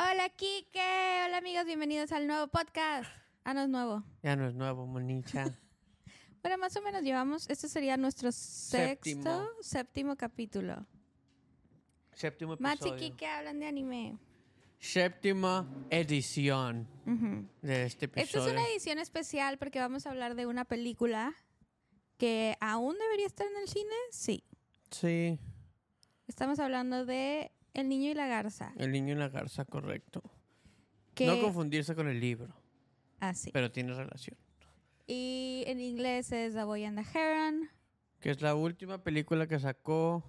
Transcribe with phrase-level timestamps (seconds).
[0.00, 1.24] Hola, Kike.
[1.26, 1.64] Hola, amigos.
[1.66, 3.10] Bienvenidos al nuevo podcast.
[3.42, 4.04] Ah, no es nuevo.
[4.22, 5.44] Ya no es nuevo, monicha.
[6.40, 7.50] Bueno, más o menos llevamos.
[7.50, 10.86] Este sería nuestro sexto, séptimo capítulo.
[12.12, 13.10] Séptimo Max y episodio.
[13.10, 14.18] Kike hablan de anime.
[14.78, 16.86] Séptima edición
[17.60, 18.52] de este Esta es episodio.
[18.52, 21.34] una edición especial porque vamos a hablar de una película
[22.18, 23.94] que aún debería estar en el cine.
[24.12, 24.44] Sí.
[24.92, 25.40] Sí,
[26.28, 28.72] Estamos hablando de El niño y la garza.
[28.76, 30.20] El niño y la garza, correcto.
[31.14, 31.26] Que...
[31.26, 32.52] No confundirse con el libro,
[33.20, 33.50] Ah, sí.
[33.52, 34.36] pero tiene relación.
[35.06, 37.68] Y en inglés es The Boy and the Heron.
[38.20, 40.24] Que es la última película que sacó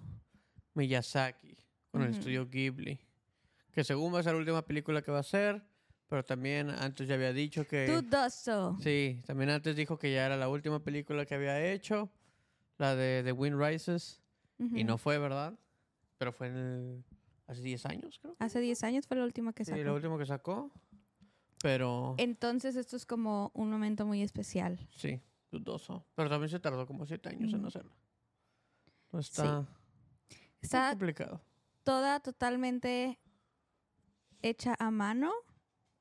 [0.74, 1.56] Miyazaki
[1.90, 2.18] con el Ujú.
[2.18, 3.00] estudio Ghibli.
[3.72, 5.62] Que según va a ser la última película que va a hacer,
[6.08, 7.86] pero también antes ya había dicho que...
[7.86, 8.76] Dudoso.
[8.80, 12.10] Sí, también antes dijo que ya era la última película que había hecho,
[12.78, 14.20] la de The Wind Rises,
[14.58, 14.84] y Ujú.
[14.84, 15.58] no fue, ¿verdad?
[16.18, 17.04] Pero fue en el-
[17.50, 18.36] hace 10 años, creo.
[18.38, 19.82] Hace 10 años fue la última que Sí, sacó.
[19.82, 20.70] lo último que sacó,
[21.62, 24.78] pero Entonces esto es como un momento muy especial.
[24.96, 25.20] sí,
[25.50, 26.06] dudoso.
[26.14, 27.94] Pero también se tardó como 7 años en hacerla.
[29.12, 29.66] No está
[30.60, 31.40] Está complicado.
[31.82, 33.18] toda totalmente
[34.42, 35.32] hecha a mano,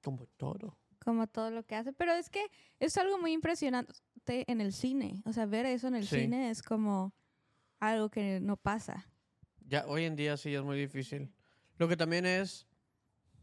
[0.04, 0.78] Como todo.
[1.04, 1.92] como todo lo que hace.
[1.94, 2.46] Pero es que
[2.80, 3.94] es algo muy impresionante
[4.26, 5.22] en el cine.
[5.26, 6.22] O sea, ver eso en el Sí.
[6.22, 7.14] cine es como
[7.80, 9.08] algo que no pasa.
[9.66, 11.34] Ya hoy en día sí es muy difícil.
[11.80, 12.68] Lo que también es,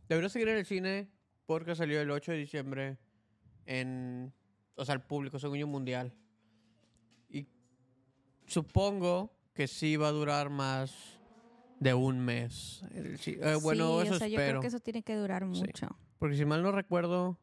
[0.08, 1.08] debería seguir en el cine
[1.46, 2.98] porque salió el 8 de diciembre
[3.64, 4.32] en,
[4.76, 6.12] o sea, el público, según yo, mundial.
[7.30, 7.46] Y
[8.46, 11.18] supongo que sí va a durar más
[11.80, 12.82] de un mes.
[12.92, 14.50] el eh, bueno, sí, eso o sea, yo espero.
[14.52, 15.60] creo que eso tiene que durar Sí.
[15.62, 15.98] mucho.
[16.18, 17.38] Porque si mal no recuerdo,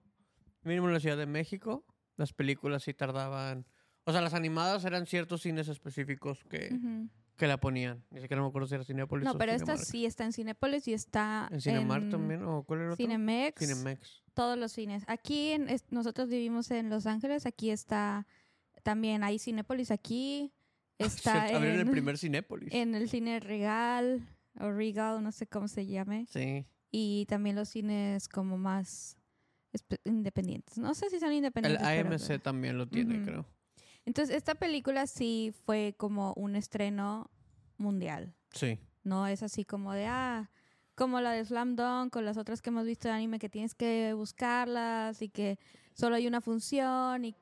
[0.63, 1.85] mínimo en la Ciudad de México,
[2.17, 3.65] las películas sí tardaban.
[4.05, 7.09] O sea, las animadas eran ciertos cines específicos que, Ujú.
[7.37, 8.03] Que la ponían.
[8.11, 9.85] Ni siquiera me acuerdo si era Cinepolis No, o pero esta Cinemark.
[9.87, 12.43] sí está en Cinépolis y está ¿En Cinemark también?
[12.43, 13.03] ¿O cuál era el otro?
[13.03, 14.23] Cinemex, Cinemex.
[14.33, 15.03] todos los cines.
[15.07, 18.27] Aquí en, es- nosotros vivimos en Los Ángeles, aquí está
[18.83, 20.51] también hay Cinépolis aquí,
[20.99, 22.69] está Se abrieron en, el primer Cinépolis.
[22.73, 24.27] en el cine Regal
[24.59, 26.65] o Regal, no sé cómo se llame, Sí.
[26.91, 29.17] y también los cines como más
[30.03, 30.77] independientes.
[30.77, 31.81] No sé si son El independientes.
[31.87, 33.25] pero- AMC también lo tiene, Ujú.
[33.25, 33.45] creo.
[34.05, 37.29] Entonces, esta película sí fue como un estreno
[37.77, 38.33] mundial.
[38.51, 38.77] Sí.
[39.03, 40.49] No es así como de, ah,
[40.95, 43.75] como la de Slam Dunk o las otras que hemos visto de anime que tienes
[43.75, 45.57] que buscarlas y que
[45.93, 47.35] solo hay una función y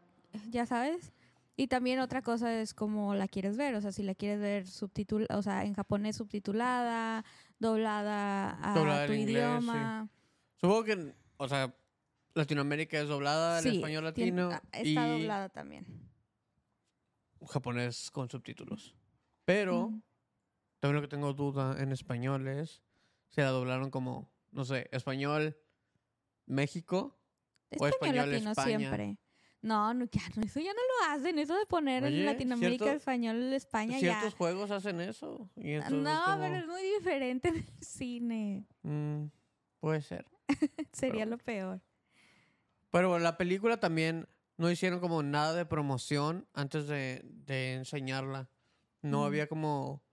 [0.49, 1.11] ya sabes.
[1.57, 4.65] Y también otra cosa es como la quieres ver, o sea, si la quieres ver
[4.67, 7.23] subtitul o sea, en japonés subtitulada,
[7.59, 10.09] doblada a Doblada tu inglés, idioma.
[10.55, 11.75] Supongo que, o sea,
[12.33, 15.85] Latinoamérica es doblada, el Sí, español tien- latino ah, está y doblada también.
[17.47, 18.95] Japonés con subtítulos.
[19.45, 19.91] Pero
[20.79, 22.81] también lo que tengo duda en español es
[23.29, 25.57] si la doblaron como, no sé, español
[26.45, 27.17] México.
[27.79, 28.77] O español latino España.
[28.77, 29.17] siempre.
[29.61, 31.37] No, no, ya no, eso ya no lo hacen.
[31.39, 34.37] Eso de poner Oye, en Latinoamérica cierto- español España Ciertos ya.
[34.37, 35.49] juegos hacen eso.
[35.55, 38.65] Y entonces No, como, pero es muy diferente en el cine.
[38.81, 39.25] mm,
[39.79, 40.25] puede ser.
[40.91, 41.81] Sería Pero- lo peor.
[42.89, 44.27] Pero la película también
[44.61, 48.47] no hicieron como nada de promoción antes de, de enseñarla.
[49.01, 49.25] No Mm.
[49.25, 50.03] había como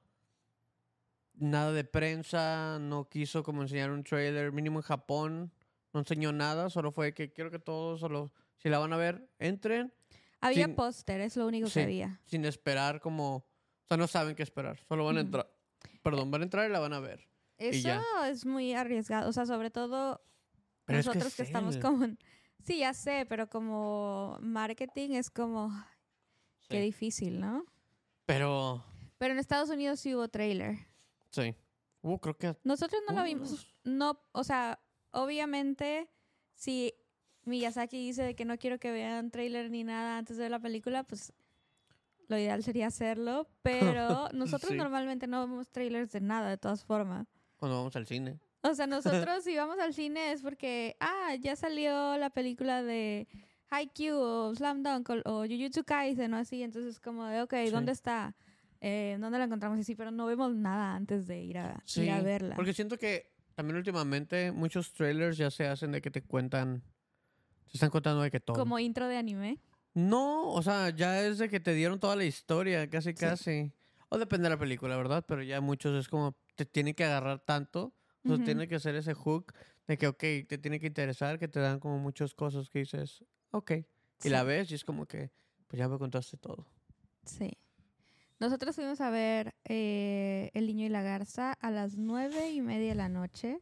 [1.35, 5.53] nada de prensa, no quiso como enseñar un trailer, mínimo en Japón,
[5.93, 9.29] no enseñó nada, solo fue que quiero que todos, solo si la van a ver,
[9.39, 9.93] entren
[10.41, 12.21] Había póster, es lo único que había.
[12.25, 15.27] sin esperar como, o sea, no saben qué esperar, solo van a Ujú.
[15.27, 15.51] entrar,
[16.03, 17.29] perdón, van a entrar y la van a ver.
[17.59, 17.91] Eso
[18.25, 19.29] es muy arriesgado.
[19.29, 20.23] O sea, sobre todo
[20.87, 22.05] Pero es que nosotros que, es estamos como...
[22.05, 22.19] en-
[22.65, 25.71] Sí, ya sé, pero como marketing es como...
[25.73, 25.85] ay,
[26.69, 26.83] Qué Sí.
[26.85, 27.65] difícil, ¿no?
[28.27, 28.85] Pero,
[29.17, 30.77] Pero en Estados Unidos sí hubo trailer.
[31.31, 31.55] sí.
[32.03, 33.25] Uh, creo que Nosotros no lo Uh.
[33.25, 33.67] vimos.
[33.83, 34.79] No, o sea,
[35.11, 36.09] obviamente,
[36.55, 36.95] si
[37.45, 40.61] Miyazaki dice de que no quiero que vean trailer ni nada antes de ver la
[40.61, 41.33] película, pues
[42.29, 43.49] lo ideal sería hacerlo.
[43.63, 44.77] Pero nosotros Sí.
[44.77, 47.27] normalmente no vemos trailers de nada, de todas formas.
[47.57, 48.39] cuando vamos al cine.
[48.63, 48.87] O sea,
[49.29, 53.29] nosotros si vamos al cine es porque, ah, ya salió la película de
[53.71, 56.63] Haikyuu o Slam Dunk o, o Jujutsu Kaisen o así.
[56.63, 57.71] Entonces como de, ok, Sí.
[57.71, 58.35] ¿dónde está?
[58.81, 59.79] Eh, ¿Dónde la encontramos?
[59.79, 62.55] Y sí, pero no vemos nada antes de ir a, ir a verla.
[62.57, 66.81] Porque siento que también últimamente muchos trailers ya se hacen de que te cuentan,
[67.67, 68.57] te están contando de que todo.
[68.57, 69.59] Como intro de anime.
[69.95, 73.73] No, o sea, ya es de que te dieron toda la historia, casi, casi.
[74.11, 75.25] O depende de la película, ¿verdad?
[75.27, 77.93] Pero ya muchos es como, te tienen que agarrar tanto,
[78.29, 78.45] sea, Ujú.
[78.45, 79.55] tiene que hacer ese hook
[79.87, 83.25] de que, ok, te tiene que interesar, que te dan como muchas cosas que dices,
[83.51, 83.73] ok.
[84.25, 85.31] Y la ves y es como que,
[85.67, 86.67] pues ya me contaste todo.
[87.25, 87.57] Sí.
[88.41, 92.91] Nosotros fuimos a ver eh, El Niño y la Garza a las nueve y media
[92.91, 93.61] de la noche.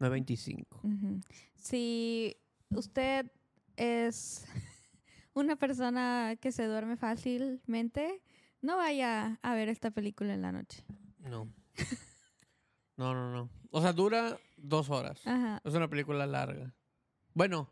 [0.00, 0.64] 9.25.
[0.82, 1.20] Ujú.
[1.56, 2.36] Si
[2.70, 3.30] usted
[3.76, 4.44] es
[5.34, 8.22] una persona que se duerme fácilmente,
[8.60, 10.84] no vaya a ver esta película en la noche.
[11.20, 11.48] No.
[12.96, 13.48] No, no, no.
[13.70, 15.20] O sea, dura dos horas.
[15.26, 15.60] Ajá.
[15.64, 16.74] Es una película larga.
[17.34, 17.70] Bueno,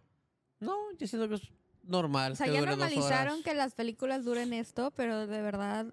[0.60, 1.52] no, yo siento que es
[1.82, 2.32] normal.
[2.32, 5.86] O sea, que ya normalizaron que las películas duren esto, pero de verdad,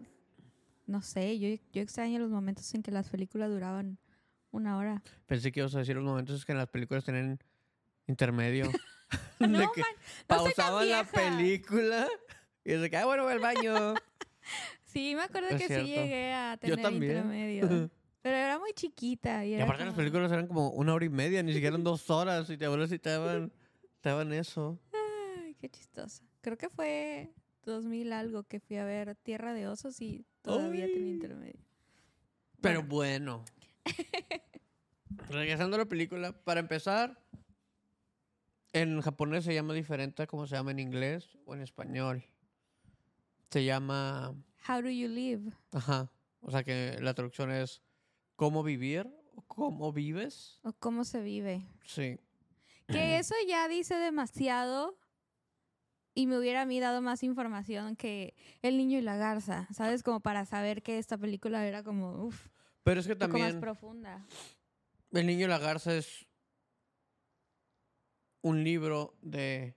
[0.85, 3.97] no sé, yo, yo extraño los momentos en que las películas duraban
[4.51, 5.01] una hora.
[5.25, 7.39] Pensé que ibas a decir los momentos que las películas tienen
[8.07, 8.69] intermedio.
[9.39, 9.83] No, de man, no
[10.27, 12.07] pausaban la película
[12.63, 13.93] y es de que, ah, bueno, voy al baño.
[14.85, 15.85] Sí, me acuerdo Es que cierto.
[15.85, 17.11] sí llegué a Yo tener también.
[17.17, 17.89] intermedio.
[18.23, 19.45] Pero era muy chiquita.
[19.45, 21.83] Y, Y aparte las como- películas eran como una hora y media, ni siquiera eran
[21.83, 22.49] dos horas.
[22.49, 23.51] Y te abuelas si te daban,
[24.01, 24.79] te daban eso.
[25.37, 26.23] Ay, qué chistoso.
[26.41, 27.31] Creo que fue
[27.65, 31.59] 2000 algo que fui a ver Tierra de Osos y todavía tenía intermedio.
[32.61, 33.43] Pero bueno.
[35.29, 37.21] Regresando a la película, para empezar,
[38.73, 42.23] en japonés se llama diferente a como se llama en inglés o en español.
[43.51, 44.33] Se llama,
[44.67, 45.51] How do you live?
[45.71, 46.11] ajá,
[46.41, 47.82] o sea que la traducción es
[48.35, 49.09] ¿cómo vivir?
[49.47, 50.59] ¿Cómo vives?
[50.63, 51.65] O cómo se vive.
[51.85, 52.19] Sí.
[52.87, 54.97] Que eso ya dice demasiado
[56.13, 60.03] y me hubiera a mí dado más información que El niño y la garza, ¿sabes?
[60.03, 62.47] Como para saber que esta película era como, uff,
[62.83, 64.25] Pero es que un poco más también profunda.
[65.11, 66.27] El niño y la garza es
[68.41, 69.75] un libro de,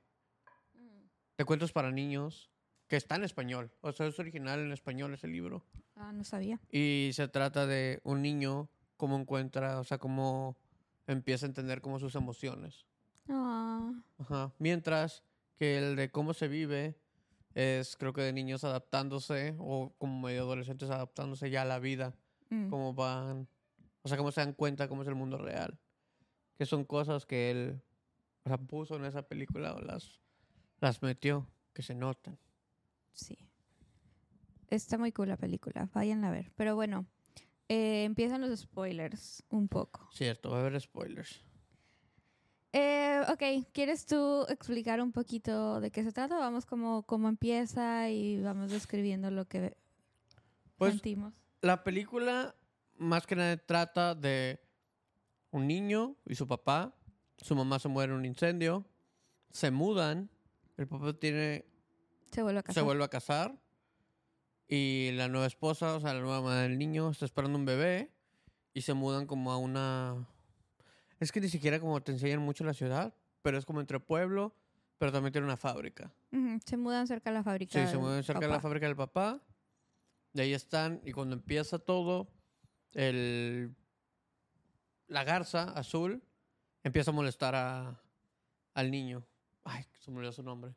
[1.39, 2.51] de cuentos para niños
[2.89, 3.73] que está en español.
[3.81, 5.65] O sea, es original en español ese libro.
[5.97, 6.61] Ah, no sabía.
[6.71, 10.57] Y se trata de un niño, cómo encuentra, o sea, cómo
[11.07, 12.85] empieza a entender como sus emociones.
[13.29, 14.53] Ah, Ajá.
[14.59, 15.23] Mientras
[15.59, 16.97] que el de cómo se vive
[17.55, 22.15] es, creo que de niños adaptándose o como medio adolescentes adaptándose ya a la vida.
[22.51, 22.69] mm.
[22.69, 23.49] Cómo van,
[24.03, 25.79] o sea, cómo se dan cuenta cómo es el mundo real.
[26.59, 27.81] Que son cosas que él,
[28.45, 30.21] o sea, puso en esa película o las,
[30.81, 32.39] las metió, que se notan.
[33.13, 33.37] Sí.
[34.69, 36.53] Está muy cool la película, vayan a ver.
[36.57, 37.07] Pero bueno,
[37.69, 40.09] eh, empiezan los spoilers un poco.
[40.13, 41.43] Cierto, va a haber spoilers.
[42.73, 46.37] Eh, ok, ¿quieres tú explicar un poquito de qué se trata?
[46.39, 49.77] Vamos como cómo empieza y vamos describiendo lo que
[50.77, 51.33] Pues sentimos.
[51.63, 52.55] la película
[52.99, 54.61] más que nada trata de
[55.53, 56.95] un niño y su papá.
[57.39, 58.85] Su mamá se muere en un incendio.
[59.51, 60.29] Se mudan.
[60.77, 61.65] El papá tiene,
[62.33, 62.85] Se vuelve a se casar.
[62.85, 63.59] vuelve a casar.
[64.69, 68.11] Y la nueva esposa, o sea, la nueva madre del niño, está esperando un bebé.
[68.75, 70.27] Y se mudan como a una...
[71.21, 73.15] Es que ni siquiera como te enseñan mucho la ciudad.
[73.43, 74.55] Pero es como entre pueblo.
[74.99, 76.13] Pero también tiene una fábrica.
[76.33, 77.79] Ujú, Se mudan cerca de la fábrica.
[77.85, 78.63] Sí, se mueven cerca de la papá.
[78.63, 79.41] fábrica del papá.
[80.33, 81.01] De ahí están.
[81.05, 82.29] Y cuando empieza todo,
[82.93, 83.75] el,
[85.07, 86.23] la garza azul
[86.83, 88.01] empieza a molestar a,
[88.75, 89.23] al niño.
[89.65, 90.75] Ay, se me olvidó su nombre.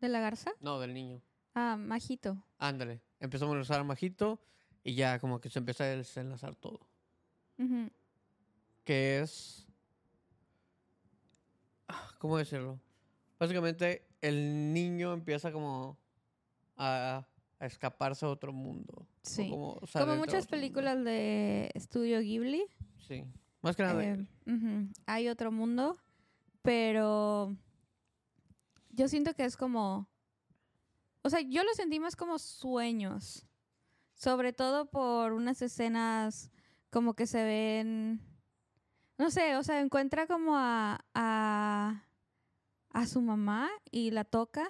[0.00, 0.52] ¿De la garza?
[0.60, 1.20] No, del niño.
[1.54, 2.42] Ah, Majito.
[2.58, 3.00] Ándale.
[3.20, 3.48] Empieza a
[3.80, 4.40] a Majito
[4.82, 6.80] y ya como que se empieza a desenlazar todo.
[8.84, 9.66] Que es...
[11.88, 12.80] ah, ¿Cómo decirlo?
[13.38, 15.98] Básicamente el niño empieza como
[16.76, 17.26] a,
[17.60, 19.06] a escaparse a otro mundo.
[19.22, 19.48] Sí.
[19.48, 19.80] Como,
[20.16, 20.50] muchas mundo.
[20.50, 22.64] películas de Estudio Ghibli,
[22.98, 23.24] Sí.
[23.60, 24.02] Más que nada.
[24.04, 24.26] eh,
[25.06, 25.96] hay otro mundo,
[26.62, 27.56] pero
[28.90, 30.06] yo siento que es como,
[31.24, 33.46] o sea, yo lo sentí más como sueños,
[34.14, 36.50] sobre todo por unas escenas
[36.90, 38.20] como que se ven,
[39.18, 42.04] no sé, o sea, encuentra como a, a,
[42.90, 44.68] a su mamá y la toca.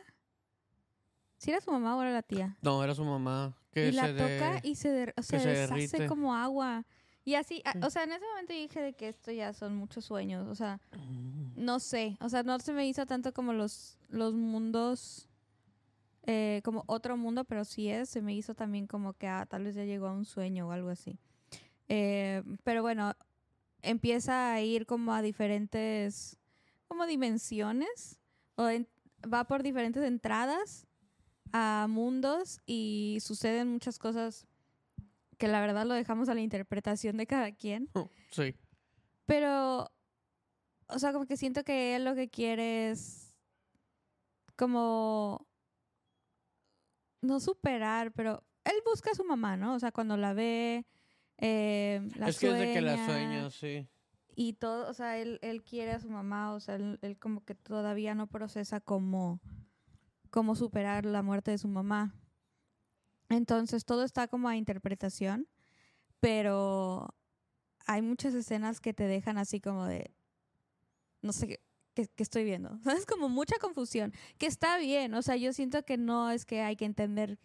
[1.36, 2.56] ¿Si era su mamá o era la tía?
[2.62, 3.54] No, era su mamá.
[3.70, 6.06] Que y la toca de- y se, der- o sea, se deshace derrite.
[6.06, 6.86] como agua.
[7.26, 7.78] Y así, a- Sí.
[7.82, 10.80] o sea, en ese momento dije de que esto ya son muchos sueños, o sea,
[10.96, 11.52] Mm.
[11.64, 15.28] no sé, o sea, no se me hizo tanto como los, los mundos,
[16.26, 19.64] eh, como otro mundo, pero sí es, se me hizo también como que ah, tal
[19.64, 21.18] vez ya llegó a un sueño o algo así.
[21.88, 23.14] Eh, pero bueno,
[23.82, 26.38] empieza a ir como a diferentes,
[26.88, 28.18] como dimensiones,
[28.56, 28.88] o en-
[29.32, 30.86] va por diferentes entradas
[31.52, 34.46] a mundos y suceden muchas cosas
[35.38, 37.90] que la verdad lo dejamos a la interpretación de cada quien.
[38.30, 38.54] Sí.
[39.26, 39.90] Pero,
[40.88, 43.34] o sea, como que siento que él lo que quiere es
[44.56, 45.43] como
[47.24, 49.74] no superar, pero él busca a su mamá, ¿no?
[49.74, 50.86] O sea, cuando la ve,
[51.38, 53.88] eh, la es que es de que la sueña sueña, sí.
[54.34, 57.44] y todo, o sea, él, él quiere a su mamá, o sea, él, él como
[57.44, 59.40] que todavía no procesa cómo,
[60.30, 62.14] cómo superar la muerte de su mamá.
[63.28, 65.48] Entonces, todo está como a interpretación,
[66.20, 67.14] pero
[67.86, 70.14] hay muchas escenas que te dejan así como de,
[71.22, 71.60] no sé
[71.94, 72.78] qué, qué- estoy viendo.
[72.98, 76.60] Es como mucha confusión, que está bien, o sea, yo siento que no es que
[76.62, 77.38] hay que entender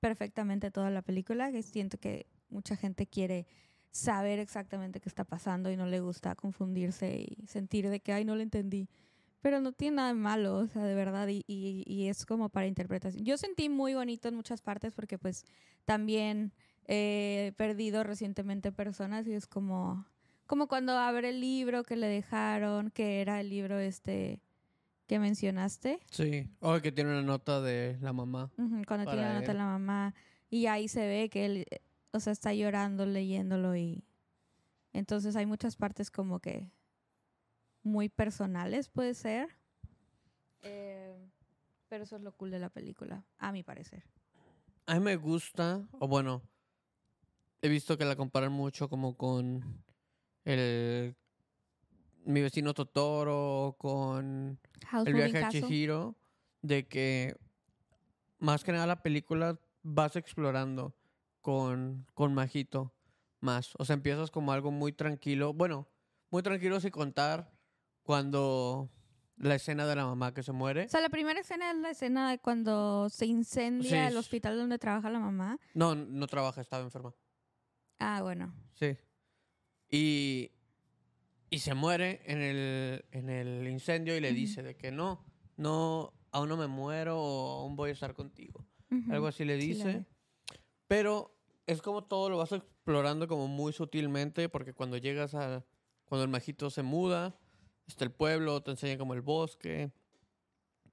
[0.00, 3.46] perfectamente toda la película, que siento que mucha gente quiere
[3.90, 8.24] saber exactamente qué está pasando y no le gusta confundirse y sentir de que, ay,
[8.24, 8.88] no lo entendí.
[9.40, 12.48] Pero no tiene nada de malo, o sea, de verdad, y, y- y es como
[12.48, 13.24] para interpretación.
[13.24, 15.44] Yo sentí muy bonito en muchas partes porque pues
[15.84, 16.52] también
[16.86, 20.06] he perdido recientemente personas y es como,
[20.46, 24.40] como cuando abre el libro que le dejaron, que era el libro este
[25.06, 26.48] que mencionaste, Sí.
[26.60, 28.50] O que tiene una nota de la mamá.
[28.86, 29.58] Cuando tiene la nota él.
[29.58, 30.14] la mamá
[30.48, 31.80] y ahí se ve que él, eh,
[32.12, 34.04] o sea, está llorando leyéndolo y
[34.92, 36.70] entonces hay muchas partes como que
[37.82, 39.48] muy personales puede ser.
[40.62, 41.14] Eh,
[41.88, 44.04] pero eso es lo cool de la película, a mi parecer.
[44.86, 46.42] A mí me gusta, o bueno,
[47.60, 49.82] he visto que la comparan mucho como con
[50.44, 51.16] el
[52.24, 55.48] mi vecino Totoro, con House el viaje a.
[55.50, 56.16] Chihiro,
[56.62, 57.36] de que
[58.38, 60.94] más que nada la película vas explorando
[61.40, 62.94] con, con Majito
[63.40, 63.74] más.
[63.78, 65.52] O sea, empiezas como algo muy tranquilo.
[65.52, 65.88] Bueno,
[66.30, 67.52] muy tranquilo sin contar
[68.02, 68.90] cuando
[69.36, 70.86] la escena de la mamá que se muere.
[70.86, 74.56] O sea, la primera escena es la escena de cuando se incendia Sí, el hospital
[74.56, 75.58] donde trabaja la mamá.
[75.74, 77.14] No, no trabaja, estaba enferma.
[77.98, 78.54] Ah, bueno.
[78.74, 78.96] Sí.
[79.96, 80.50] Y,
[81.50, 84.36] y se muere en el, en el incendio y le Ujú.
[84.36, 85.24] dice de que no,
[85.56, 88.64] no, aún no me muero o aún voy a estar contigo.
[88.90, 89.12] Ujú.
[89.12, 89.84] Algo así le Sí, dice.
[89.84, 90.04] ve.
[90.88, 91.32] Pero
[91.68, 95.64] es como todo lo vas explorando como muy sutilmente porque cuando llegas a...
[96.06, 97.38] Cuando el majito se muda,
[97.86, 99.90] está el pueblo, te enseñan como el bosque,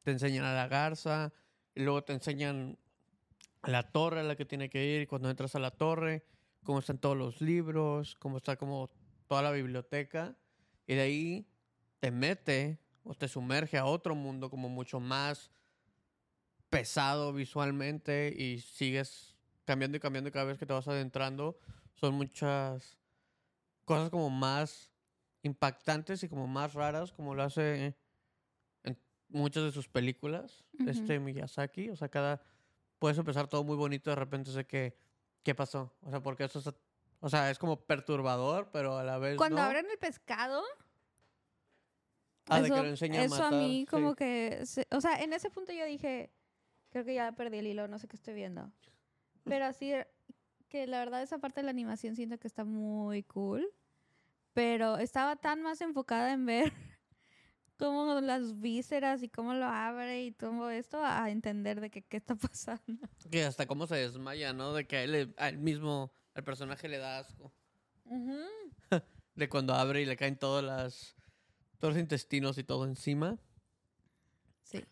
[0.03, 1.33] te enseñan a la garza,
[1.75, 2.77] y luego te enseñan
[3.63, 5.01] la torre a la que tiene que ir.
[5.01, 6.23] y Cuando entras a la torre,
[6.63, 8.89] cómo están todos los libros, cómo está como
[9.27, 10.35] toda la biblioteca.
[10.87, 11.47] Y de ahí
[11.99, 15.51] te mete o te sumerge a otro mundo como mucho más
[16.69, 21.59] pesado visualmente y sigues cambiando y cambiando y cada vez que te vas adentrando
[21.93, 22.97] son muchas
[23.85, 24.91] cosas como más
[25.43, 27.95] impactantes y como más raras como lo hace
[28.83, 32.41] en muchas de sus películas este Miyazaki o sea cada
[32.99, 34.95] puedes empezar todo muy bonito de repente sé que
[35.43, 36.69] qué pasó o sea porque eso es
[37.19, 39.63] o sea es como perturbador pero a la vez Cuando no.
[39.63, 40.63] abren el pescado,
[42.47, 43.85] ah, de eso, que lo enseña a eso matar a mí sí.
[43.85, 46.31] como que, o sea, en ese punto yo dije,
[46.89, 48.71] creo que ya perdí el hilo, no sé qué estoy viendo.
[49.43, 49.93] Pero así,
[50.69, 53.67] que la verdad esa parte de la animación siento que está muy cool,
[54.53, 56.73] pero estaba tan más enfocada en ver
[57.81, 62.17] cómo las vísceras y cómo lo abre y todo esto a entender de que qué
[62.17, 63.07] está pasando.
[63.31, 66.43] que hasta cómo se desmaya no de que a él, le- a él mismo al
[66.43, 67.51] personaje le da asco
[69.35, 71.15] de cuando abre y le caen todas las
[71.79, 73.39] todos los intestinos y todo encima
[74.63, 74.85] Sí.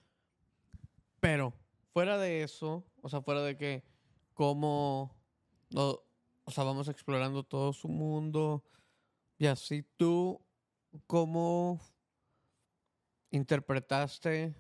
[1.19, 1.53] Pero
[1.93, 3.83] fuera de eso, o sea, fuera de que
[4.33, 5.15] cómo,
[5.69, 5.99] no,
[6.45, 8.63] o sea, vamos explorando todo su mundo
[9.37, 10.41] y así, tú,
[11.07, 11.79] ¿cómo
[13.31, 14.55] interpretaste,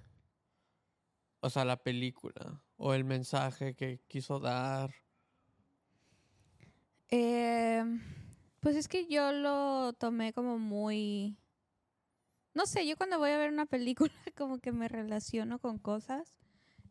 [1.41, 4.93] o sea, la película o el mensaje que quiso dar?
[7.09, 7.83] Eh,
[8.59, 11.37] pues es que yo lo tomé como muy...
[12.53, 16.37] No sé, yo cuando voy a ver una película como que me relaciono con cosas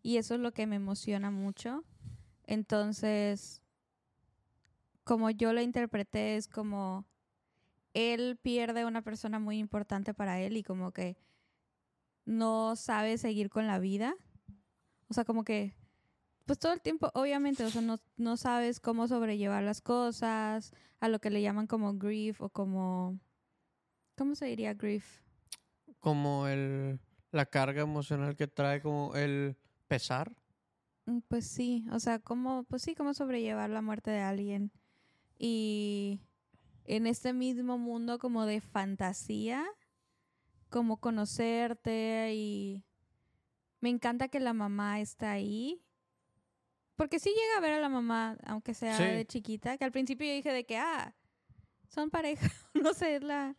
[0.03, 1.85] y eso es lo que me emociona mucho.
[2.45, 3.63] Entonces,
[5.05, 7.07] como yo lo interpreté es como
[7.95, 11.17] él pierde a una persona muy importante para él y como que
[12.29, 14.15] no sabe seguir con la vida.
[15.09, 15.75] O sea, como que
[16.47, 21.09] pues todo el tiempo, obviamente, o sea, no, no sabes cómo sobrellevar las cosas, a
[21.09, 23.21] lo que le llaman como grief o como,
[24.17, 25.21] ¿cómo se diría grief?
[26.01, 27.01] Como el,
[27.33, 29.59] la carga emocional que trae, como el
[29.89, 30.33] pesar.
[31.07, 34.73] Mm, Pues sí, o sea, cómo, pues sí, cómo sobrellevar la muerte de alguien.
[35.39, 36.21] Y
[36.85, 39.67] en este mismo mundo como de fantasía,
[40.69, 42.85] como conocerte y
[43.81, 45.83] me encanta que la mamá está ahí.
[46.97, 49.05] Porque sí llega a ver a la mamá, aunque sea Sí.
[49.05, 51.15] de chiquita, que al principio yo dije de que, ah,
[51.89, 52.41] son pareja,
[52.75, 53.57] no sé, es la,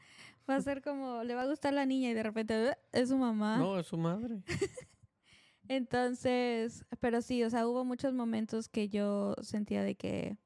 [0.50, 3.10] va a ser como, le va a gustar la niña y de repente "Uh, es
[3.10, 3.58] su mamá.
[3.58, 4.44] No, es su madre.
[5.68, 10.38] Entonces, pero sí, o sea, hubo muchos momentos que yo sentía de que,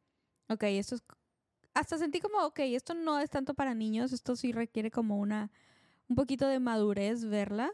[0.50, 1.04] ok, esto es,
[1.74, 5.50] hasta sentí como, ok, esto no es tanto para niños, esto sí requiere como una,
[6.14, 7.72] un poquito de madurez verla.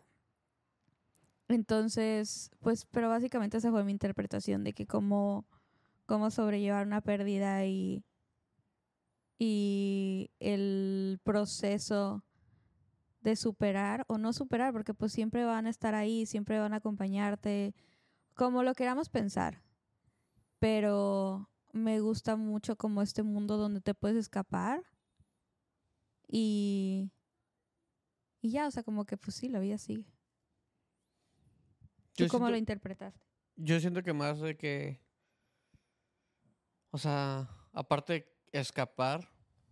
[1.49, 5.45] Entonces, pues, pero básicamente esa fue mi interpretación de que cómo,
[6.05, 8.05] cómo sobrellevar una pérdida y,
[9.37, 12.23] y el proceso
[13.19, 16.77] de superar o no superar, porque pues siempre van a estar ahí, siempre van a
[16.77, 17.75] acompañarte,
[18.35, 19.61] como lo queramos pensar.
[20.59, 24.85] Pero me gusta mucho como este mundo donde te puedes escapar
[26.25, 27.11] y,
[28.41, 30.05] y ya, o sea, como que pues sí, la vida sigue.
[32.15, 33.25] ¿Tú Yo cómo siento- lo interpretaste?
[33.55, 35.01] Yo siento que más de que.
[36.91, 39.29] O sea, aparte de escapar,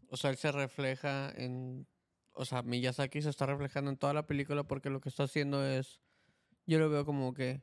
[0.09, 1.87] o sea, él se refleja en.
[2.33, 5.65] O sea, Miyazaki se está reflejando en toda la película porque lo que está haciendo
[5.65, 5.99] es.
[6.65, 7.61] Yo lo veo como que.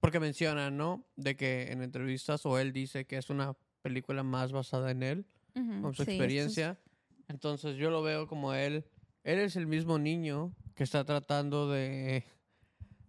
[0.00, 1.06] Porque menciona, ¿no?
[1.16, 5.26] De que en entrevistas o él dice que es una película más basada en él,
[5.54, 6.80] Ujú, con su sí, esto es- experiencia.
[7.28, 8.84] Entonces yo lo veo como él.
[9.26, 12.22] Él es el mismo niño que está tratando de.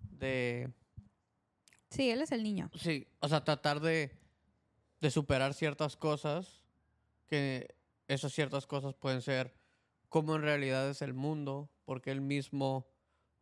[0.09, 0.73] de
[1.91, 2.71] Sí, él es el niño.
[2.73, 4.11] Sí, o sea, tratar de,
[4.99, 6.65] de superar ciertas cosas,
[7.27, 7.75] que
[8.07, 9.53] esas ciertas cosas pueden ser
[10.09, 12.87] cómo en realidad es el mundo, porque él mismo,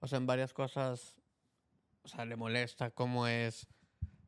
[0.02, 1.22] o sea, en varias cosas,
[2.04, 3.68] o sea, le molesta cómo es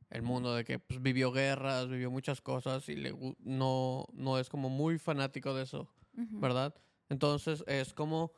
[0.10, 4.48] el mundo, de que pues, vivió guerras, vivió muchas cosas y le, no, no es
[4.48, 5.90] como muy fanático de eso.
[6.18, 6.40] Ujú.
[6.40, 6.74] ¿verdad?
[7.10, 8.32] Entonces es como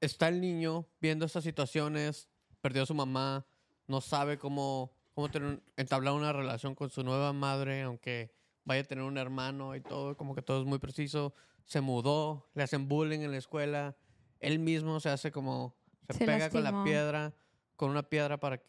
[0.00, 2.28] está el niño viendo estas situaciones,
[2.60, 3.46] perdió a su mamá,
[3.86, 8.32] no sabe cómo, cómo tener entablar una relación con su nueva madre, aunque
[8.64, 11.34] vaya a tener un hermano y todo, como que todo es muy preciso.
[11.64, 13.96] Se mudó, le hacen bullying en la escuela,
[14.40, 15.76] él mismo se hace como,
[16.08, 16.84] se, Se pega con la lastimó.
[16.84, 17.34] piedra,
[17.76, 18.62] con una piedra para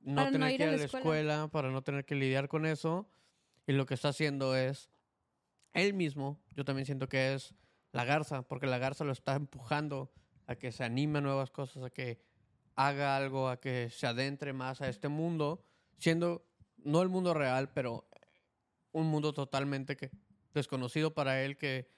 [0.00, 1.00] no Para no tener ir que ir a la la escuela.
[1.00, 3.08] escuela, para no tener que lidiar con eso.
[3.66, 4.88] Y lo que está haciendo es
[5.72, 7.54] él mismo, yo también siento que es
[7.96, 10.12] la garza, porque la garza lo está empujando
[10.46, 12.20] a que se anime a nuevas cosas, a que
[12.74, 15.64] haga algo, a que se adentre más a este mundo,
[15.96, 18.06] siendo no el mundo real, pero
[18.92, 20.10] un mundo totalmente que,
[20.52, 21.90] desconocido para él, que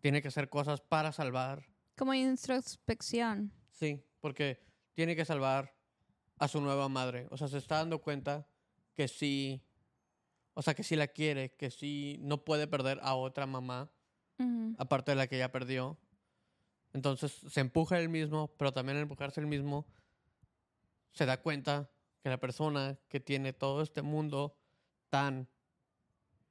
[0.00, 1.64] tiene que hacer cosas para salvar.
[1.96, 3.52] Como introspección.
[3.70, 4.60] Sí, porque
[4.94, 5.76] tiene que salvar
[6.38, 7.28] a su nueva madre.
[7.30, 8.48] O sea, se está dando cuenta
[8.94, 9.64] que sí,
[10.54, 13.92] o sea, que sí la quiere, que sí no puede perder a otra mamá
[14.78, 15.98] Aparte de la que ya perdió.
[16.92, 19.86] Entonces se empuja él mismo, pero también al empujarse él mismo,
[21.12, 21.90] se da cuenta
[22.22, 24.58] que la persona que tiene todo este mundo
[25.10, 25.48] tan,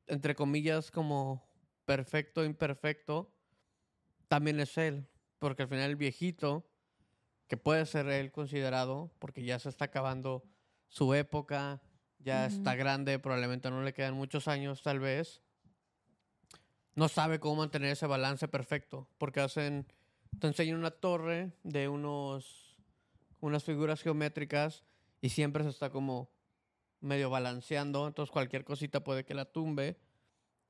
[0.07, 1.47] entre comillas, como
[1.85, 3.31] perfecto, imperfecto,
[4.27, 5.07] también es él.
[5.39, 6.67] Porque al final el viejito,
[7.47, 10.43] que puede ser él considerado, porque ya se está acabando
[10.87, 11.81] su época,
[12.19, 15.43] ya está grande, probablemente no le quedan muchos años tal vez,
[16.95, 19.85] no sabe cómo mantener ese balance perfecto, porque hacen,
[20.39, 22.77] te enseñan una torre de unos,
[23.41, 24.83] unas figuras geométricas
[25.21, 26.31] y siempre se está como
[27.01, 29.97] medio balanceando, entonces cualquier cosita puede que la tumbe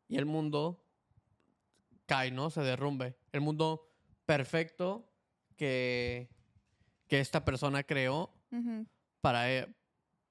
[0.08, 0.84] y el mundo
[2.06, 2.50] cae, ¿no?
[2.50, 3.16] Se derrumbe.
[3.32, 3.90] El mundo
[4.26, 5.10] perfecto
[5.56, 6.30] que,
[7.08, 8.34] que esta persona creó
[9.22, 9.68] para, eh,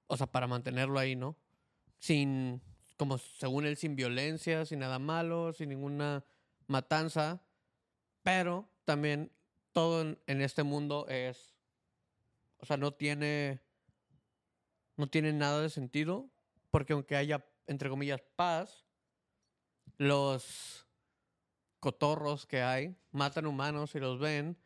[0.06, 1.36] o sea, para mantenerlo ahí, ¿no?
[1.98, 2.62] Sin,
[2.96, 6.24] como según él, sin violencia, sin nada malo, sin ninguna
[6.66, 7.42] matanza,
[8.22, 9.32] pero también
[9.72, 11.56] todo en, este mundo es,
[12.58, 13.60] o sea, no tiene,
[14.96, 16.30] no tiene nada de sentido,
[16.70, 18.86] porque aunque haya, entre comillas, paz,
[19.96, 20.86] los
[21.80, 24.56] cotorros que hay matan humanos y los ven,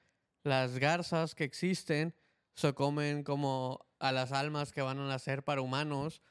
[0.42, 2.14] las garzas que existen
[2.54, 6.22] se comen como a las almas que van a nacer para humanos,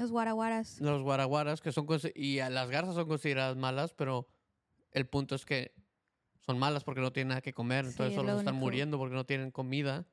[0.00, 0.80] Los guaraguaras.
[0.80, 4.26] los guaraguaras que son y las garzas son consideradas malas, pero
[4.92, 5.74] el punto es que
[6.46, 8.54] son malas porque no tienen nada que comer, Sí, entonces es solo lo se están
[8.56, 10.06] muriendo porque no tienen comida.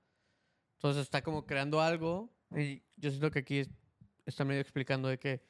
[0.74, 3.70] Entonces está como creando algo y yo siento que aquí es-
[4.26, 5.42] está medio explicando de que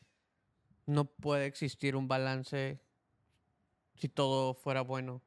[0.85, 2.79] no puede existir un balance
[3.95, 5.23] si todo fuera bueno.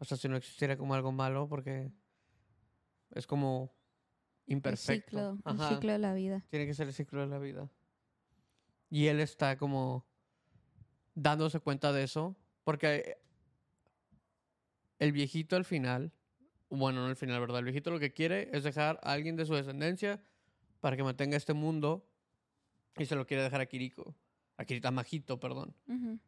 [0.00, 1.92] O sea, si no existiera como algo malo, porque
[3.14, 3.72] es como
[4.48, 5.36] El imperfecto.
[5.36, 6.44] ciclo, el ciclo de la vida.
[6.50, 7.70] Tiene que ser el ciclo de la vida.
[8.92, 10.04] Y él está como
[11.14, 13.16] dándose cuenta de eso, porque
[14.98, 16.12] el viejito al final,
[16.68, 17.60] bueno, no al final, ¿verdad?
[17.60, 20.22] El viejito lo que quiere es dejar a alguien de su descendencia
[20.80, 22.06] para que mantenga este mundo
[22.98, 24.14] y se lo quiere dejar a Kiriko.
[24.58, 25.74] A Kirito, a Majito, perdón.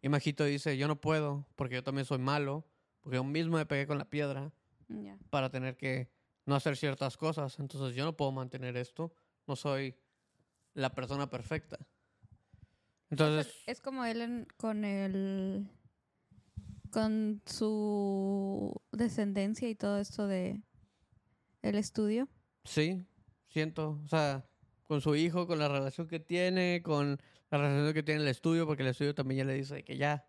[0.00, 2.64] Y Majito dice, yo no puedo, porque yo también soy malo,
[3.03, 4.50] porque yo mismo me pegué con la piedra
[4.88, 5.18] Ya.
[5.29, 6.09] para tener que
[6.46, 7.59] no hacer ciertas cosas.
[7.61, 9.12] Entonces yo no puedo mantener esto.
[9.46, 9.94] No soy
[10.72, 11.79] la persona perfecta.
[13.10, 15.68] Entonces, Es como él en- con el
[16.90, 20.62] con su descendencia y todo esto de
[21.62, 22.28] el estudio.
[22.64, 23.04] sí,
[23.48, 24.44] siento, o sea,
[24.84, 27.18] con su hijo, con la relación que tiene, con
[27.50, 30.24] la relación que tiene el estudio, porque el estudio también ya le dice que ya,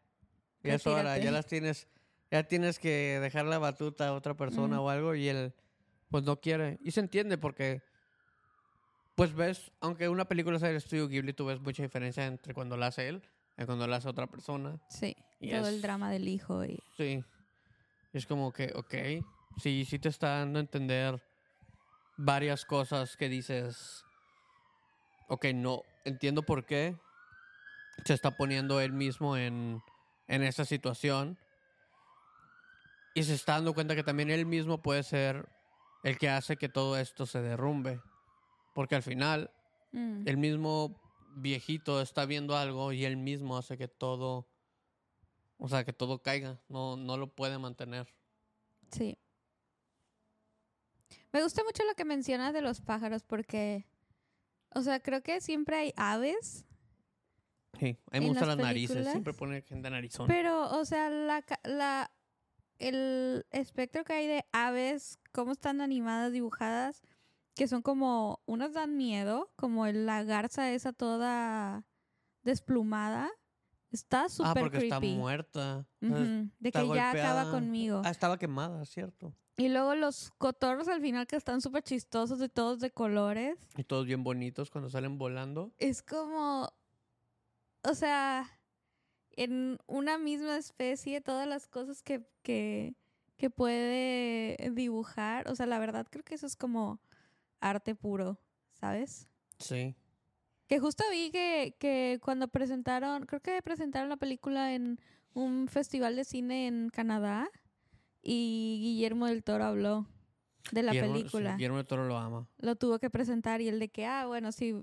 [0.64, 1.88] ya es hora, ya las tienes
[2.32, 4.80] ya tienes que dejar la batuta a otra persona Mm.
[4.80, 5.54] o algo y él
[6.10, 6.80] pues no quiere.
[6.82, 7.82] Y se entiende porque
[9.16, 12.76] pues ves, aunque una película sea del estudio Ghibli, tú ves mucha diferencia entre cuando
[12.78, 13.22] la hace él
[13.58, 14.78] y cuando la hace otra persona.
[14.90, 15.16] Sí.
[15.40, 16.80] Y todo es- el drama del hijo y...
[16.98, 17.24] Sí.
[18.14, 18.94] Es como que, ok,
[19.62, 21.22] sí, sí te está dando a entender
[22.18, 24.04] varias cosas que dices,
[25.28, 26.98] ok, no, entiendo por qué
[28.06, 29.82] se está poniendo él mismo en,
[30.28, 31.38] en esa situación.
[33.14, 35.48] Y se está dando cuenta que también él mismo puede ser
[36.04, 38.02] el que hace que todo esto se derrumbe.
[38.76, 39.50] Porque al final,
[39.96, 41.02] Mm, el mismo
[41.38, 44.46] viejito está viendo algo y él mismo hace que todo,
[45.58, 46.60] o sea, que todo caiga.
[46.68, 48.14] No, no lo puede mantener.
[48.92, 49.18] Sí.
[51.32, 53.86] Me gusta mucho lo que mencionas de los pájaros porque,
[54.74, 56.66] o sea, creo que siempre hay aves,
[57.80, 59.08] Sí, a mí me ¿En gustan las las narices.
[59.12, 60.28] Siempre pone gente narizón.
[60.28, 62.12] pero, o sea, la, la,
[62.80, 67.02] el espectro que hay de aves, cómo están animadas, dibujadas,
[67.56, 71.86] que son como, unas dan miedo, como la garza esa toda
[72.44, 73.32] desplumada,
[73.92, 75.08] está ah, súper porque creepy.
[75.08, 75.88] está muerta.
[76.02, 78.02] De está que ya acaba conmigo.
[78.04, 79.34] Ah, estaba quemada, cierto.
[79.58, 83.58] Y luego los cotorros al final que están súper chistosos y todos de colores.
[83.78, 85.72] Y todos bien bonitos cuando salen volando.
[85.78, 86.70] Es como,
[87.84, 88.52] o sea,
[89.32, 92.96] en una misma especie, todas las cosas que, que,
[93.38, 95.50] que puede dibujar.
[95.50, 97.00] O sea, la verdad creo que eso es como
[97.70, 98.40] arte puro,
[98.74, 99.28] ¿sabes?
[99.60, 99.96] Sí.
[100.68, 105.00] Que justo vi que, que cuando presentaron, creo que presentaron la película en
[105.34, 107.50] un festival de cine en Canadá
[108.22, 110.08] y Guillermo del Toro habló
[110.72, 111.56] de la Guillermo- sí, película.
[111.56, 112.48] Guillermo del Toro lo ama.
[112.58, 114.74] lo tuvo que presentar y el de que, ah, bueno, sí,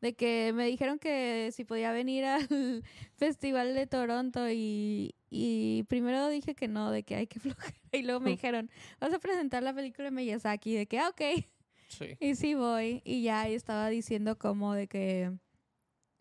[0.00, 2.84] de que me dijeron que si podía venir al
[3.16, 8.02] Festival de Toronto y, y primero dije que no, de que hay que flojera y
[8.02, 11.22] luego me dijeron, vas a presentar la película de Miyazaki, de que, ah, ok,
[12.20, 15.32] Y sí voy y ya estaba diciendo como de que,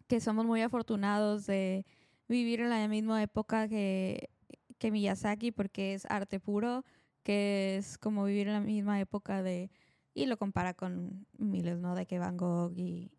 [0.07, 1.85] que somos muy afortunados de
[2.27, 4.29] vivir en la misma época que,
[4.77, 6.83] que Miyazaki porque es arte puro,
[7.23, 9.69] que es como vivir en la misma época de...
[10.13, 11.93] Y lo compara con miles, ¿no?
[11.93, 13.11] De que Van Gogh y,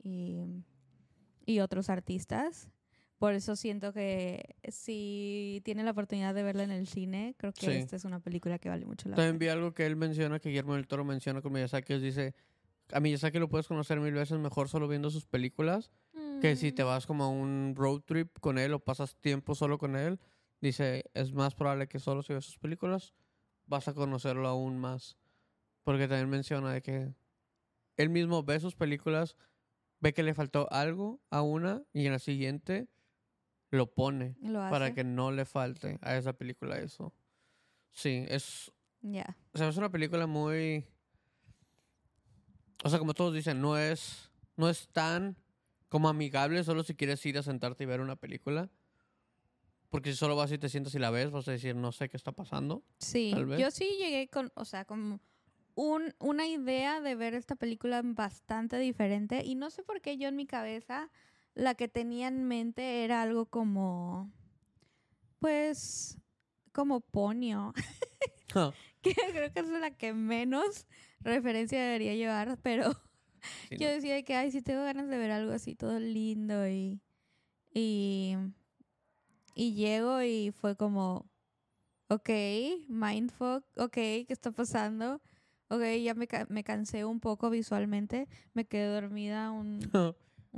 [1.46, 2.68] y otros artistas.
[3.18, 7.66] Por eso siento que si tienen la oportunidad de verla en el cine, creo que
[7.66, 7.72] Sí.
[7.72, 9.52] esta es una película que vale mucho la También pena.
[9.54, 11.94] vi algo que él menciona, que Guillermo del Toro menciona con Miyazaki.
[11.94, 12.34] es dice,
[12.92, 15.90] a Miyazaki lo puedes conocer mil veces mejor solo viendo sus películas.
[16.40, 16.86] Que si te Mm.
[16.86, 20.20] vas como a un road trip con él o pasas tiempo solo con él,
[20.60, 23.12] dice, es más probable que solo si ves sus películas
[23.66, 25.18] vas a conocerlo aún más.
[25.82, 27.12] Porque también menciona de que
[27.96, 29.34] él mismo ve sus películas,
[30.00, 32.86] ve que le faltó algo a una y en la siguiente
[33.70, 37.12] lo pone Lo para que no le falte a esa película eso.
[37.90, 39.36] Sí, es, Ya.
[39.52, 40.86] o sea, es una película muy...
[42.84, 45.36] O sea, como todos dicen, no es, no es tan
[45.88, 48.70] como amigable solo si quieres ir a sentarte y ver una película.
[49.90, 52.08] Porque si solo vas y te sientas y la ves, vas a decir, no sé
[52.08, 52.84] qué está pasando.
[52.98, 55.20] Sí, yo sí llegué con, o sea, como
[55.74, 60.28] un, una idea de ver esta película bastante diferente y no sé por qué yo
[60.28, 61.10] en mi cabeza
[61.58, 64.30] la que tenía en mente era algo como,
[65.40, 66.16] pues,
[66.72, 67.74] como Ponio,
[69.02, 70.86] que creo que es la que menos
[71.20, 72.92] referencia debería llevar, pero
[73.68, 73.94] Sí, yo no.
[73.94, 77.00] decía de que, ay, sí tengo ganas de ver algo así todo lindo y,
[77.72, 78.36] y,
[79.54, 81.26] y llego y fue como,
[82.08, 82.30] ok,
[82.88, 85.20] mindfuck, ok, ¿qué está pasando?
[85.70, 90.16] Ok, ya me, me cansé un poco visualmente, me quedé dormida un, un-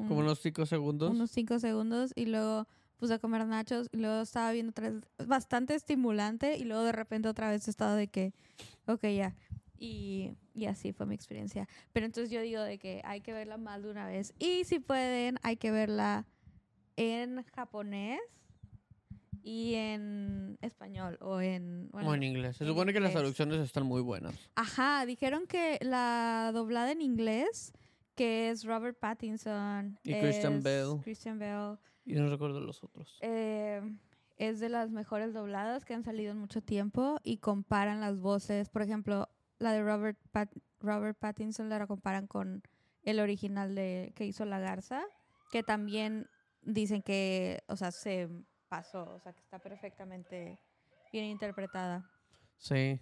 [0.09, 1.11] como unos cinco segundos.
[1.11, 5.03] unos cinco segundos y luego puse a comer nachos y luego estaba viendo otra vez,
[5.27, 8.33] bastante estimulante y luego de repente otra vez estaba de que,
[8.87, 9.35] ok, ya.
[9.79, 11.67] Y, y así fue mi experiencia.
[11.93, 14.35] Pero entonces yo digo de que hay que verla más de una vez.
[14.39, 16.27] Y si pueden, hay que verla
[16.97, 18.21] en japonés
[19.43, 21.89] y en español o en...
[21.93, 22.59] bueno, o en inglés.
[22.59, 23.23] Se en supone que las inglés.
[23.23, 24.35] traducciones están muy buenas.
[24.55, 27.73] Ajá, dijeron que la doblada en inglés,
[28.21, 29.99] que es Robert Pattinson.
[30.05, 31.01] Y Christian Bale.
[31.03, 31.79] Christian Bale.
[32.05, 33.17] Y no recuerdo los otros.
[33.23, 33.81] eh,
[34.37, 38.69] es de las mejores dobladas que han salido en mucho tiempo y comparan las voces.
[38.69, 39.27] Por ejemplo,
[39.59, 42.63] la de Robert, Pat- Robert Pattinson la comparan con
[43.05, 45.03] el original de que hizo La Garza,
[45.51, 46.27] que también
[46.61, 48.29] dicen que, o sea, se
[48.69, 50.59] pasó, o sea, que está perfectamente
[51.11, 52.07] bien interpretada.
[52.59, 53.01] Sí.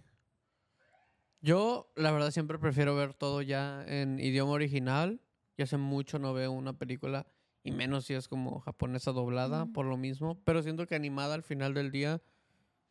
[1.41, 5.21] Yo, la verdad, siempre prefiero ver todo ya en idioma original.
[5.57, 7.27] Y hace mucho no veo una película,
[7.65, 10.41] y menos si es como japonesa doblada, por lo mismo.
[10.45, 12.23] Pero siento que animada al final del día,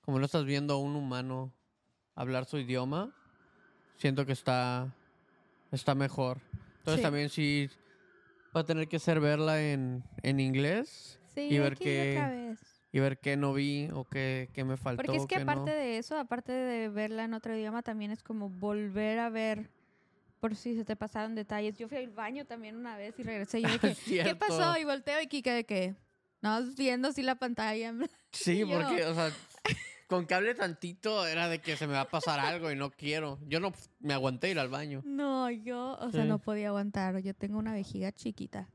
[0.01, 1.53] como no estás viendo a un humano
[2.13, 3.13] hablar su idioma,
[3.97, 4.93] siento que está,
[5.71, 6.41] está mejor.
[6.79, 7.01] Entonces Sí.
[7.03, 7.69] también sí
[8.53, 12.76] va a tener que ser verla en, en inglés Sí, y ver qué, vez.
[12.91, 15.03] Y ver qué no vi o qué, qué me faltó.
[15.03, 15.43] Porque es que no.
[15.43, 19.69] aparte de eso, aparte de verla en otro idioma, también es como volver a ver
[20.39, 21.77] por si se te pasaron detalles.
[21.77, 24.77] Yo fui al baño también una vez y regresé y yo que, ¿qué pasó?
[24.77, 25.95] Y volteo y Kike de que,
[26.41, 27.93] no, viendo así la pantalla.
[28.31, 29.31] Sí, yo- porque, o sea,
[30.07, 32.91] con que hable tantito era de que se me va a pasar algo y no
[32.91, 33.39] quiero.
[33.47, 35.01] Yo no me aguanté ir al baño.
[35.05, 36.27] No, yo, o sea, Sí.
[36.29, 37.17] no podía aguantar.
[37.19, 38.69] Yo tengo una vejiga chiquita.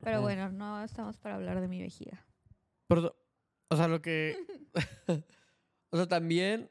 [0.00, 2.24] Pero bueno, no estamos para hablar de mi vejiga.
[2.88, 3.16] Pero,
[3.72, 4.36] o sea, lo que.
[5.90, 6.70] o sea, también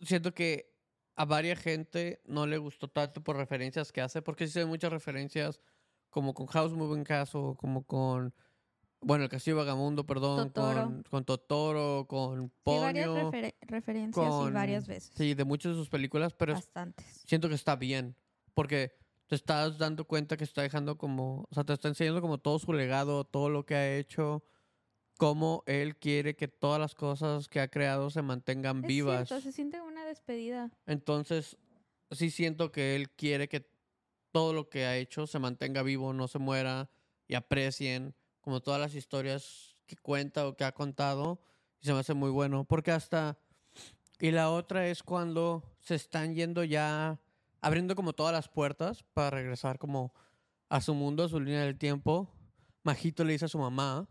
[0.00, 0.74] siento que
[1.14, 4.68] a varias gente no le gustó tanto por referencias que hace, porque sí se ven
[4.68, 5.60] muchas referencias,
[6.10, 8.34] como con House Moving Castle, como con.
[9.02, 10.82] Bueno, el Castillo Vagamundo, perdón, Totoro.
[10.84, 13.30] con, con Totoro, con Sí, varias Ponyo.
[13.30, 15.12] referen- referencias y con- varias veces.
[15.14, 17.04] Sí, de muchas de sus películas, pero es- Bastantes.
[17.26, 18.16] siento que está bien,
[18.54, 22.38] porque te estás dando cuenta que está dejando como, o sea, te está enseñando como
[22.38, 24.42] todo su legado, todo lo que ha hecho,
[25.16, 29.28] cómo él quiere que todas las cosas que ha creado se mantengan Es vivas.
[29.28, 30.70] cierto, se siente una despedida.
[30.86, 31.56] Entonces,
[32.10, 33.68] sí siento que él quiere que
[34.32, 36.90] todo lo que ha hecho se mantenga vivo, no se muera
[37.26, 41.40] y aprecien como todas las historias que cuenta o que ha contado.
[41.80, 43.38] Y se me hace muy bueno, porque hasta...
[44.18, 47.20] Y la otra es cuando se están yendo ya,
[47.60, 50.14] abriendo como todas las puertas para regresar como
[50.68, 52.28] a su mundo, a su línea del tiempo.
[52.82, 54.08] Majito le dice a su mamá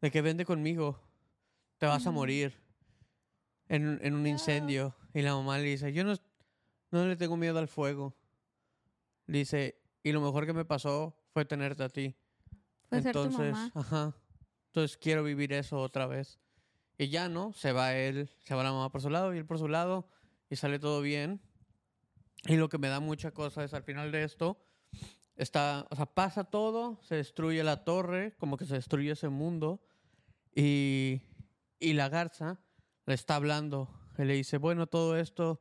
[0.00, 1.00] de que vende conmigo,
[1.78, 2.54] te vas a morir
[3.68, 4.94] en, en un incendio.
[5.14, 6.14] Y la mamá le dice, yo no,
[6.90, 8.14] no le tengo miedo al fuego.
[9.26, 12.14] Dice, y lo mejor que me pasó fue tenerte a ti.
[12.88, 13.72] Fue ser tu Entonces, mamá.
[13.74, 14.16] ajá.
[14.68, 16.38] Entonces quiero vivir eso otra vez.
[16.98, 17.52] Y ya, ¿no?
[17.52, 20.08] Se va él, se va la mamá por su lado y él por su lado
[20.48, 21.40] y sale todo bien.
[22.44, 24.62] Y lo que me da mucha cosa es al final de esto,
[25.36, 29.80] está, o sea, pasa todo, se destruye la torre, como que se destruye ese mundo.
[30.54, 31.22] Y,
[31.78, 32.58] y la garza
[33.06, 33.90] le está hablando.
[34.18, 35.60] Y le dice, bueno, todo esto,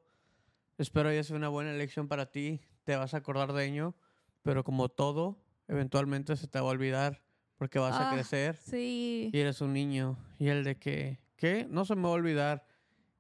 [0.78, 3.96] espero haya sido una buena elección para ti, te vas a acordar de ello,
[4.44, 7.22] pero como todo, eventualmente se te va a olvidar
[7.58, 9.30] porque vas a Ah, crecer Sí.
[9.34, 10.18] y eres un niño.
[10.40, 11.66] Y el de que, ¿qué?
[11.70, 12.68] No se me va a olvidar.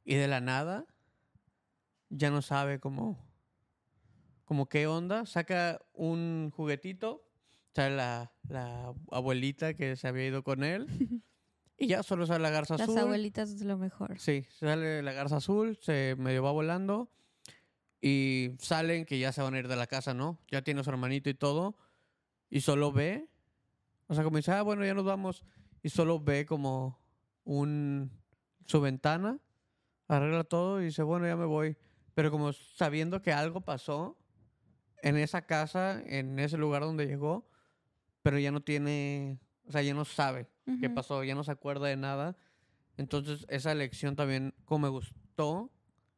[0.04, 0.86] Y de la nada,
[2.10, 3.18] ya no sabe cómo,
[4.45, 5.25] como qué onda.
[5.25, 7.23] Saca un juguetito,
[7.73, 10.88] sale la, la abuelita que se había ido con él.
[11.77, 12.99] y ya solo sale la garza Las azul.
[12.99, 14.17] abuelitas es lo mejor.
[14.19, 17.10] Sí, sale la garza azul, se medio va volando.
[18.01, 20.39] Y salen que ya se van a ir de la casa, ¿no?
[20.51, 21.75] Ya tiene a su hermanito y todo.
[22.49, 23.27] Y solo ve.
[24.08, 25.43] O sea, como dice, ah, bueno, ya nos vamos.
[25.81, 26.99] Y solo ve como
[27.45, 28.12] un.
[28.65, 29.39] su ventana.
[30.08, 31.77] Arregla todo y dice, bueno, ya me voy.
[32.13, 34.15] Pero como sabiendo que algo pasó
[35.06, 37.48] en esa casa, en ese lugar donde llegó.
[38.24, 39.39] Pero ya no tiene.
[39.68, 40.48] O sea, ya no sabe
[40.80, 40.96] qué Ujú.
[40.96, 42.36] pasó, ya no se acuerda de nada.
[42.98, 45.72] Entonces, esa lección también, como me gustó,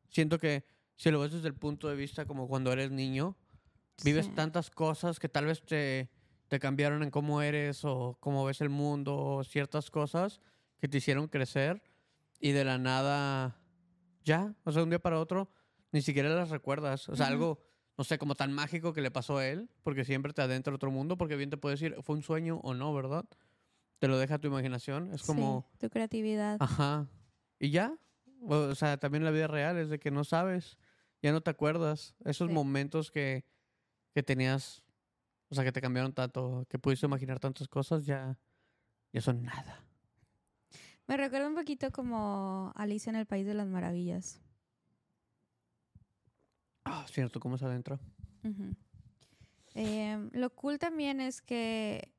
[0.10, 0.64] siento que
[0.96, 3.36] si lo ves desde el punto de vista como cuando eres niño,
[4.04, 4.32] vives Sí.
[4.36, 6.10] tantas cosas que tal vez te,
[6.48, 10.40] te cambiaron en cómo eres o cómo ves el mundo o ciertas cosas
[10.80, 11.82] que te hicieron crecer
[12.40, 13.60] y de la nada,
[14.24, 15.50] ya, o sea, de un día para otro,
[15.92, 17.10] ni siquiera las recuerdas.
[17.10, 17.34] O sea, Ujú.
[17.34, 17.60] algo,
[17.98, 20.76] no sé, como tan mágico que le pasó a él, porque siempre te adentra a
[20.76, 23.26] otro mundo, porque bien te puede decir, fue un sueño o no, ¿verdad?
[24.00, 25.12] Te lo deja a tu imaginación.
[25.14, 26.58] Es Sí, como, tu creatividad.
[26.60, 27.08] Ajá.
[27.60, 27.98] ¿Y ya?
[28.42, 30.78] O sea, también la vida real es de que no sabes,
[31.24, 32.16] ya no te acuerdas.
[32.24, 32.54] Esos Sí.
[32.54, 33.46] momentos que,
[34.14, 34.84] que tenías,
[35.50, 38.38] o sea, que te cambiaron tanto, que pudiste imaginar tantas cosas, ya,
[39.12, 39.84] ya son nada.
[41.08, 44.40] Me recuerda un poquito como Alicia en el País de las Maravillas.
[46.98, 48.00] Ah, cierto, ¿cómo es adentro?
[48.44, 48.76] Ujú.
[49.76, 52.12] Em, lo cool también es que,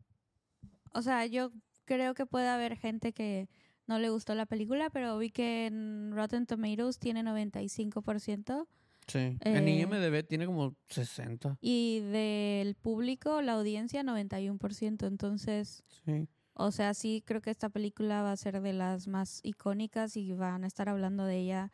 [0.92, 1.50] o sea, yo
[1.84, 3.48] creo que puede haber gente que
[3.86, 8.68] no le gustó la película, pero vi que en Rotten Tomatoes tiene 95%
[9.06, 9.38] Sí.
[9.40, 11.56] En Eh, IMDB tiene como 60.
[11.62, 15.06] y del público, la audiencia, 91%.
[15.06, 16.28] Entonces, Sí.
[16.52, 20.34] o sea, sí creo que esta película va a ser de las más icónicas y
[20.34, 21.72] van a estar hablando de ella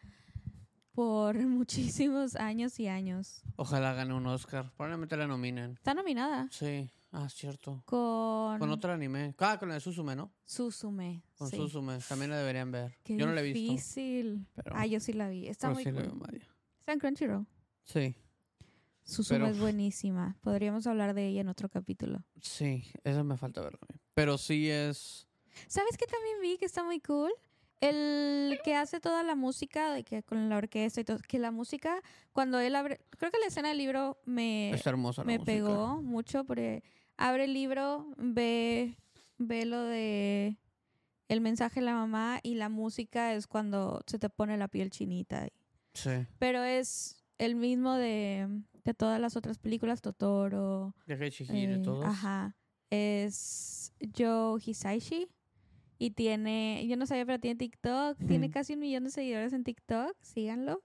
[0.94, 3.42] por muchísimos años y años.
[3.56, 4.70] Ojalá gane un Oscar.
[4.76, 5.72] Probablemente la nominen.
[5.72, 6.90] Está nominada Sí.
[7.16, 7.80] Ah, cierto.
[7.84, 9.34] con, Con otro anime.
[9.38, 10.32] Ah, con la de Suzume, ¿no?
[10.44, 11.22] Suzume.
[11.38, 11.56] Con sí.
[11.56, 11.98] Suzume.
[12.08, 12.96] También la deberían ver.
[13.04, 13.60] Qué Yo no la he visto.
[13.72, 14.46] difícil.
[14.54, 15.46] Pero, Ah, yo sí la vi.
[15.46, 16.06] Está pero muy sí la cool.
[16.10, 16.42] veo Mario.
[16.80, 17.46] Está en Crunchyroll.
[17.84, 18.16] Sí.
[19.04, 20.36] Suzume Pero- es buenísima.
[20.40, 22.24] Podríamos hablar de ella en otro capítulo.
[22.40, 23.78] Sí, eso me falta verlo.
[23.88, 24.00] a mí.
[24.14, 25.28] Pero sí es.
[25.68, 27.30] ¿Sabes qué también vi que está muy cool?
[27.80, 31.50] El que hace toda la música, de que con la orquesta y todo, que la
[31.50, 32.00] música,
[32.32, 35.52] cuando él abre, creo que la escena del libro me, Está hermosa la me música.
[35.52, 36.82] pegó mucho porque
[37.16, 38.96] abre el libro, ve,
[39.38, 40.58] ve lo de
[41.28, 44.90] el mensaje de la mamá y la música es cuando se te pone la piel
[44.90, 45.48] chinita.
[45.94, 46.10] Sí.
[46.38, 48.48] Pero es el mismo de,
[48.84, 50.94] de todas las otras películas, Totoro.
[51.06, 52.04] De y eh, todos.
[52.04, 52.56] Ajá.
[52.90, 55.28] Es Joe Hisaishi.
[55.98, 58.18] Y tiene, yo no sabía, pero tiene TikTok.
[58.26, 60.14] Tiene casi un millón de seguidores en TikTok.
[60.22, 60.82] Síganlo.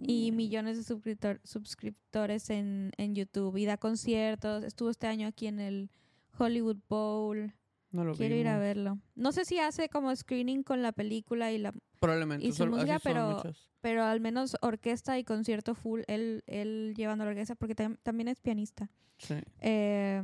[0.00, 0.36] Y Mm.
[0.36, 3.56] millones de suscriptor- suscriptores en, en YouTube.
[3.56, 4.62] Y da conciertos.
[4.64, 5.90] Estuvo este año aquí en el
[6.38, 7.52] Hollywood Bowl.
[7.90, 8.62] No lo Quiero ir a vimos.
[8.62, 8.98] verlo.
[9.16, 12.46] No sé si hace como screening con la película y la Probablemente.
[12.46, 13.68] y su solo- música, pero- muchas.
[13.82, 18.28] pero al menos orquesta y concierto full, él, él llevando la orquesta, porque tam- también
[18.28, 18.88] es pianista.
[19.18, 19.34] Sí.
[19.60, 20.22] Eh,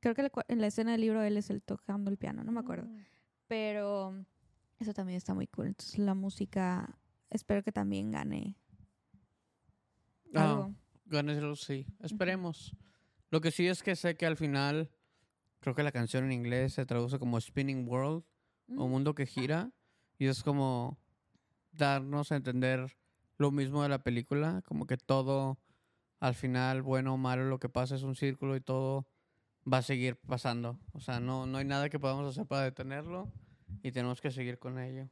[0.00, 2.60] creo que en la escena del libro él es el tocando el piano, no me
[2.60, 2.86] acuerdo.
[3.50, 4.14] Pero
[4.78, 5.66] eso también está muy cool.
[5.66, 6.96] Entonces la música,
[7.30, 8.54] espero que también gane
[10.32, 10.74] Ah, algo.
[11.06, 11.84] Ganeslo, sí.
[11.98, 12.76] Esperemos.
[13.30, 14.88] Lo que sí es que sé que al final,
[15.58, 18.22] creo que la canción en inglés se traduce como Spinning World
[18.76, 18.90] o Mm.
[18.90, 19.72] Mundo que gira.
[20.16, 21.00] Y es como
[21.72, 22.96] darnos a entender
[23.36, 24.62] lo mismo de la película.
[24.64, 25.58] Como que todo,
[26.20, 29.08] al final, bueno o malo, lo que pasa es un círculo y todo
[29.70, 30.78] va a seguir pasando.
[30.92, 33.30] O sea, no, no hay nada que podamos hacer para detenerlo
[33.82, 35.08] y tenemos que seguir con ello.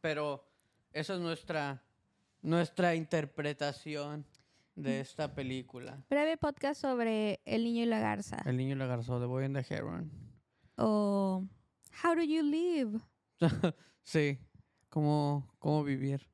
[0.00, 0.48] Pero
[0.92, 1.82] esa es nuestra,
[2.42, 4.26] nuestra interpretación
[4.74, 6.02] de esta película.
[6.10, 8.42] Breve podcast sobre El niño y la garza.
[8.44, 10.10] El niño y la garza, The Boy and the Heron.
[10.76, 11.46] O
[12.04, 12.98] How do you live?
[14.02, 14.38] sí,
[14.90, 16.28] cómo, cómo vivir.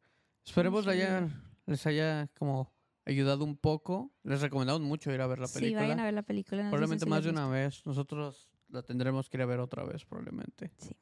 [0.44, 0.90] Esperemos Sí.
[0.90, 1.28] haya,
[1.66, 2.71] les haya como
[3.04, 4.12] ayudado un poco.
[4.22, 5.82] Les recomendamos mucho ir a ver la Sí, película.
[5.82, 6.62] vayan a ver la película.
[6.64, 7.84] probablemente si más de una vez.
[7.86, 10.70] Nosotros la tendremos que ir a ver otra vez, probablemente.
[10.78, 10.96] Sí.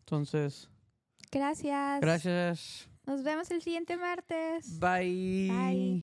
[0.00, 0.68] Entonces,
[1.32, 2.00] Gracias.
[2.00, 2.88] gracias.
[3.06, 4.78] Nos vemos el siguiente martes.
[4.80, 5.48] Bye.
[5.50, 5.92] Bye.